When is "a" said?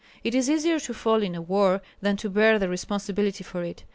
1.35-1.43